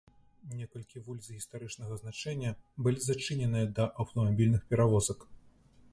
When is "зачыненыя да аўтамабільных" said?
3.09-4.61